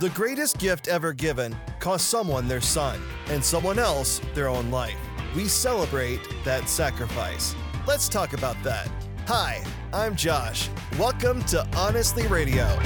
[0.00, 4.94] The greatest gift ever given cost someone their son and someone else their own life.
[5.34, 7.56] We celebrate that sacrifice.
[7.84, 8.88] Let's talk about that.
[9.26, 9.60] Hi,
[9.92, 10.70] I'm Josh.
[11.00, 12.78] Welcome to Honestly Radio.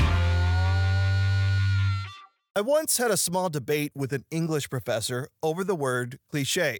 [2.56, 6.78] I once had a small debate with an English professor over the word cliche.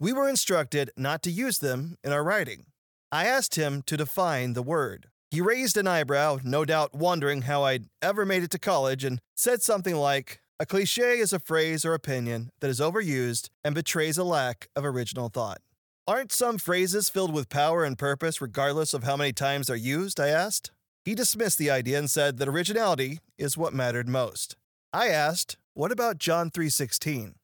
[0.00, 2.64] We were instructed not to use them in our writing.
[3.12, 5.06] I asked him to define the word.
[5.30, 9.20] He raised an eyebrow, no doubt wondering how I'd ever made it to college, and
[9.34, 14.16] said something like, A cliche is a phrase or opinion that is overused and betrays
[14.16, 15.60] a lack of original thought.
[16.06, 20.18] Aren't some phrases filled with power and purpose regardless of how many times they're used?
[20.18, 20.70] I asked.
[21.04, 24.56] He dismissed the idea and said that originality is what mattered most.
[24.94, 27.34] I asked, "What about John 3:16?"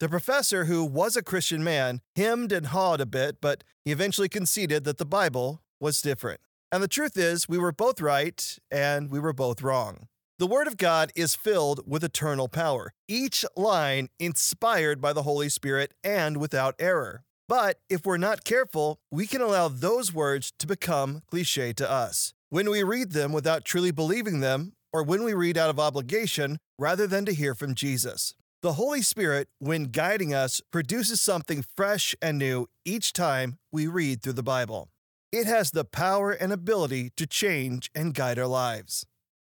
[0.00, 4.30] The professor, who was a Christian man, hemmed and hawed a bit, but he eventually
[4.30, 6.40] conceded that the Bible was different.
[6.74, 10.08] And the truth is, we were both right and we were both wrong.
[10.40, 15.48] The Word of God is filled with eternal power, each line inspired by the Holy
[15.48, 17.22] Spirit and without error.
[17.48, 22.34] But if we're not careful, we can allow those words to become cliche to us.
[22.50, 26.58] When we read them without truly believing them, or when we read out of obligation
[26.76, 28.34] rather than to hear from Jesus.
[28.62, 34.22] The Holy Spirit, when guiding us, produces something fresh and new each time we read
[34.22, 34.88] through the Bible.
[35.34, 39.04] It has the power and ability to change and guide our lives.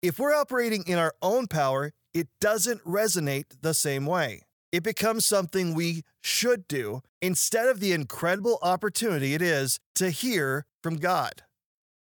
[0.01, 4.41] If we're operating in our own power, it doesn't resonate the same way.
[4.73, 10.65] It becomes something we should do instead of the incredible opportunity it is to hear
[10.83, 11.43] from God.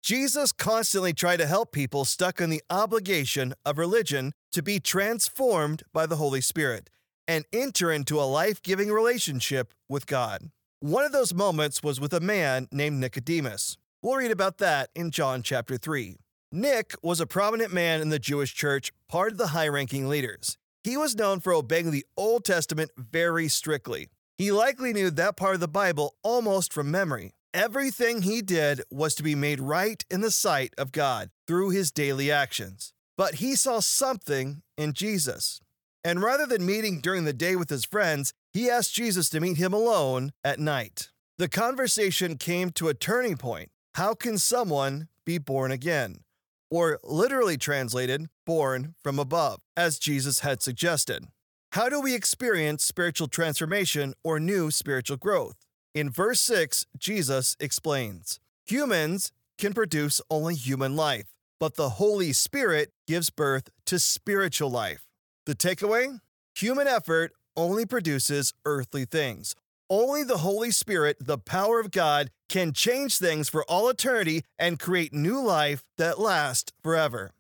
[0.03, 5.85] Jesus constantly tried to help people stuck in the obligation of religion to be transformed
[5.93, 6.91] by the Holy Spirit
[7.29, 10.51] and enter into a life giving relationship with God.
[10.81, 13.77] One of those moments was with a man named Nicodemus.
[14.01, 16.15] We'll read about that in John chapter 3.
[16.53, 20.57] Nick was a prominent man in the Jewish church, part of the high ranking leaders.
[20.85, 24.07] He was known for obeying the Old Testament very strictly.
[24.37, 27.33] He likely knew that part of the Bible almost from memory.
[27.53, 31.91] Everything he did was to be made right in the sight of God through his
[31.91, 32.93] daily actions.
[33.17, 35.61] But he saw something in Jesus.
[36.05, 39.57] And rather than meeting during the day with his friends, he asked Jesus to meet
[39.57, 41.11] him alone at night.
[41.39, 43.71] The conversation came to a turning point.
[43.95, 46.25] How can someone be born again?
[46.71, 51.27] Or literally translated, born from above, as Jesus had suggested.
[51.73, 55.57] How do we experience spiritual transformation or new spiritual growth?
[55.95, 61.27] In verse 6, Jesus explains Humans can produce only human life,
[61.61, 65.05] but the Holy Spirit gives birth to spiritual life.
[65.47, 66.21] The takeaway?
[66.55, 69.55] Human effort only produces earthly things.
[69.91, 74.79] Only the Holy Spirit, the power of God, can change things for all eternity and
[74.79, 77.33] create new life that lasts forever.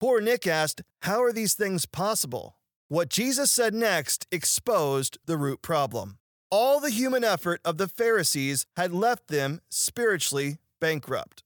[0.00, 2.56] Poor Nick asked, How are these things possible?
[2.88, 6.18] What Jesus said next exposed the root problem.
[6.50, 11.42] All the human effort of the Pharisees had left them spiritually bankrupt.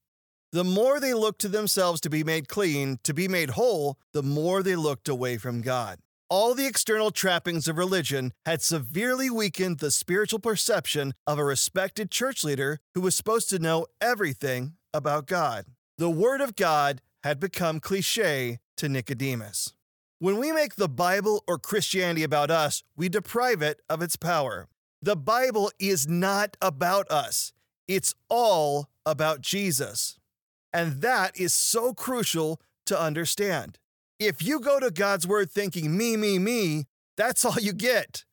[0.51, 4.23] The more they looked to themselves to be made clean, to be made whole, the
[4.23, 5.99] more they looked away from God.
[6.31, 12.11] All the external trappings of religion had severely weakened the spiritual perception of a respected
[12.11, 15.65] church leader who was supposed to know everything about God.
[15.97, 19.73] The Word of God had become cliche to Nicodemus.
[20.19, 24.67] When we make the Bible or Christianity about us, we deprive it of its power.
[25.01, 27.53] The Bible is not about us,
[27.87, 30.19] it's all about Jesus.
[30.71, 33.79] And that is so crucial to understand.
[34.19, 38.25] If you go to God's word thinking me, me, me, that's all you get.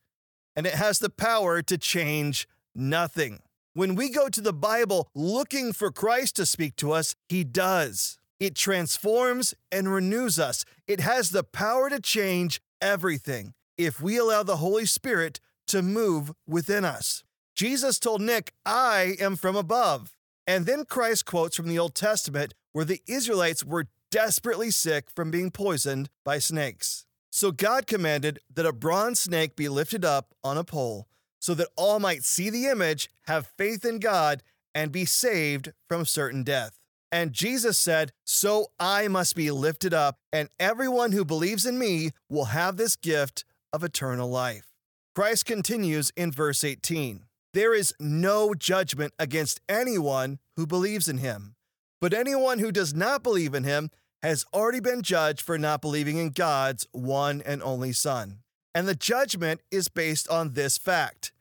[0.57, 3.39] And it has the power to change nothing.
[3.73, 8.19] When we go to the Bible looking for Christ to speak to us, He does.
[8.41, 10.65] It transforms and renews us.
[10.89, 16.33] It has the power to change everything if we allow the Holy Spirit to move
[16.49, 17.23] within us.
[17.55, 20.17] Jesus told Nick, I am from above.
[20.49, 23.87] And then Christ quotes from the Old Testament where the Israelites were
[24.17, 27.05] desperately sick from being poisoned by snakes.
[27.29, 31.07] So God commanded that a bronze snake be lifted up on a pole
[31.39, 34.43] so that all might see the image, have faith in God,
[34.75, 36.79] and be saved from certain death.
[37.13, 42.13] And Jesus said, So I must be lifted up, and everyone who believes in me
[42.31, 44.73] will have this gift of eternal life.
[45.15, 51.55] Christ continues in verse 18 There is no judgment against anyone who believes in him,
[52.01, 53.91] but anyone who does not believe in him
[54.23, 58.39] has already been judged for not believing in God's one and only Son.
[58.75, 61.33] And the judgment is based on this fact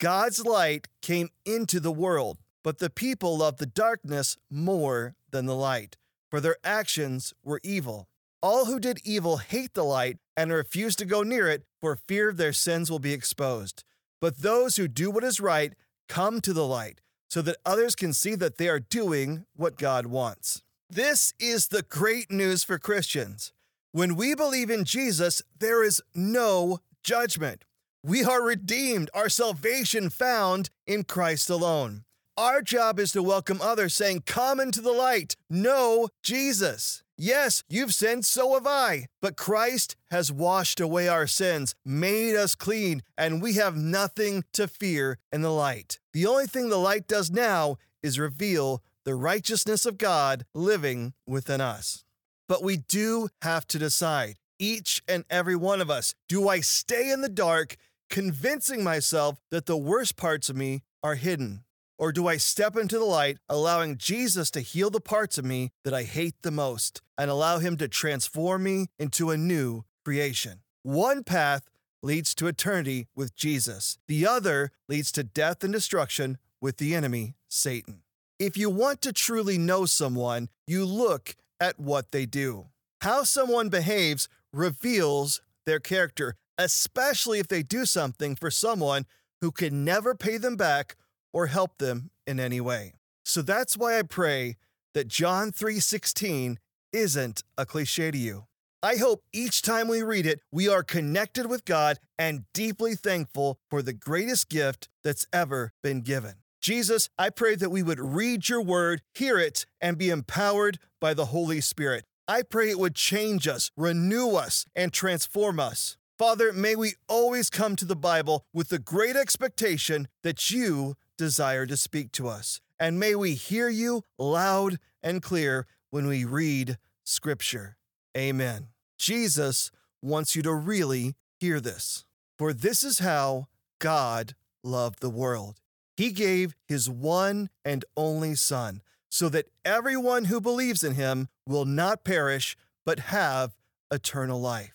[0.00, 5.54] God's light came into the world, but the people loved the darkness more than the
[5.54, 5.96] light,
[6.30, 8.08] for their actions were evil.
[8.42, 12.32] All who did evil hate the light and refuse to go near it for fear
[12.32, 13.84] their sins will be exposed.
[14.20, 15.74] But those who do what is right
[16.08, 17.00] come to the light
[17.30, 20.62] so that others can see that they are doing what God wants.
[20.90, 23.52] This is the great news for Christians.
[23.92, 27.64] When we believe in Jesus, there is no judgment.
[28.02, 32.04] We are redeemed, our salvation found in Christ alone.
[32.36, 37.02] Our job is to welcome others, saying, Come into the light, know Jesus.
[37.16, 39.06] Yes, you've sinned, so have I.
[39.22, 44.68] But Christ has washed away our sins, made us clean, and we have nothing to
[44.68, 45.98] fear in the light.
[46.12, 51.60] The only thing the light does now is reveal the righteousness of God living within
[51.60, 52.04] us.
[52.48, 57.10] But we do have to decide, each and every one of us, do I stay
[57.10, 57.76] in the dark,
[58.10, 61.64] convincing myself that the worst parts of me are hidden?
[61.98, 65.70] Or do I step into the light, allowing Jesus to heal the parts of me
[65.84, 70.60] that I hate the most and allow Him to transform me into a new creation?
[70.82, 71.70] One path
[72.02, 77.36] leads to eternity with Jesus, the other leads to death and destruction with the enemy,
[77.48, 78.03] Satan.
[78.40, 82.66] If you want to truly know someone, you look at what they do.
[83.00, 89.06] How someone behaves reveals their character, especially if they do something for someone
[89.40, 90.96] who can never pay them back
[91.32, 92.94] or help them in any way.
[93.24, 94.56] So that's why I pray
[94.94, 96.58] that John 3:16
[96.92, 98.46] isn't a cliche to you.
[98.82, 103.58] I hope each time we read it, we are connected with God and deeply thankful
[103.70, 106.43] for the greatest gift that's ever been given.
[106.64, 111.12] Jesus, I pray that we would read your word, hear it, and be empowered by
[111.12, 112.06] the Holy Spirit.
[112.26, 115.98] I pray it would change us, renew us, and transform us.
[116.16, 121.66] Father, may we always come to the Bible with the great expectation that you desire
[121.66, 122.62] to speak to us.
[122.80, 127.76] And may we hear you loud and clear when we read Scripture.
[128.16, 128.68] Amen.
[128.96, 129.70] Jesus
[130.00, 132.06] wants you to really hear this.
[132.38, 133.48] For this is how
[133.80, 135.60] God loved the world.
[135.96, 141.64] He gave his one and only Son, so that everyone who believes in him will
[141.64, 143.54] not perish, but have
[143.90, 144.74] eternal life.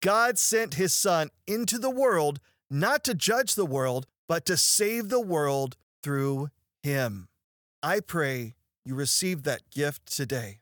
[0.00, 2.38] God sent his Son into the world
[2.70, 6.50] not to judge the world, but to save the world through
[6.82, 7.28] him.
[7.82, 8.54] I pray
[8.84, 10.60] you receive that gift today,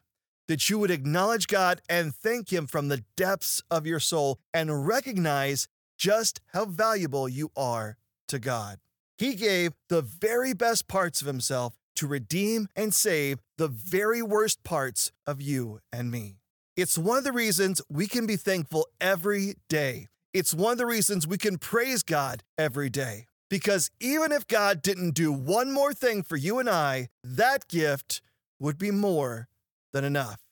[0.49, 4.87] that you would acknowledge God and thank him from the depths of your soul and
[4.87, 5.67] recognize
[5.99, 7.97] just how valuable you are
[8.29, 8.79] to God.
[9.19, 14.63] He gave the very best parts of himself to redeem and save the very worst
[14.63, 16.37] parts of you and me.
[16.77, 20.09] It's one of the reasons we can be thankful every day.
[20.35, 23.25] It's one of the reasons we can praise God every day.
[23.49, 28.21] Because even if God didn't do one more thing for you and I, that gift
[28.61, 29.49] would be more
[29.95, 30.43] than enough.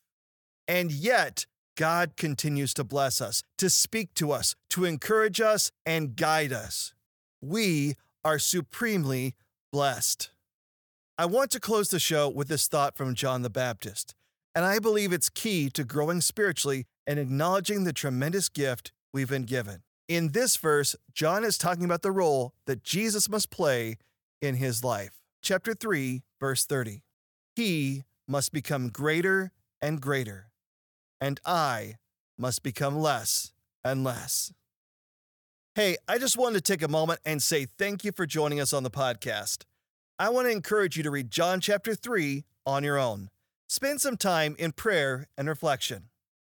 [0.66, 1.44] And yet,
[1.76, 6.94] God continues to bless us, to speak to us, to encourage us, and guide us.
[7.42, 9.34] We are supremely
[9.72, 10.30] blessed.
[11.18, 14.14] I want to close the show with this thought from John the Baptist,
[14.54, 19.44] and I believe it's key to growing spiritually and acknowledging the tremendous gift we've been
[19.44, 19.82] given.
[20.08, 23.98] In this verse, John is talking about the role that Jesus must play
[24.42, 25.12] in his life.
[25.42, 27.02] Chapter 3, verse 30.
[27.54, 30.50] He must become greater and greater,
[31.20, 31.96] and I
[32.38, 33.52] must become less
[33.84, 34.52] and less.
[35.76, 38.72] Hey, I just wanted to take a moment and say thank you for joining us
[38.72, 39.64] on the podcast.
[40.20, 43.28] I want to encourage you to read John chapter 3 on your own.
[43.66, 46.10] Spend some time in prayer and reflection.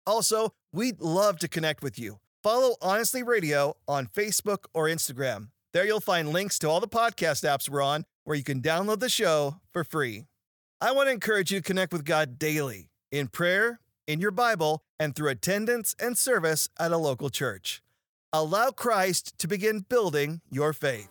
[0.07, 2.21] Also, we'd love to connect with you.
[2.45, 5.49] Follow Honestly Radio on Facebook or Instagram.
[5.73, 9.01] There you'll find links to all the podcast apps we're on where you can download
[9.01, 10.27] the show for free.
[10.81, 14.85] I want to encourage you to connect with God daily in prayer, in your Bible,
[14.97, 17.83] and through attendance and service at a local church.
[18.33, 21.09] Allow Christ to begin building your faith.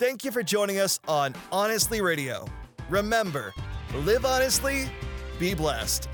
[0.00, 2.44] Thank you for joining us on Honestly Radio.
[2.88, 3.54] Remember,
[3.94, 4.90] live honestly,
[5.38, 6.08] be blessed.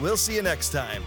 [0.00, 1.04] We'll see you next time.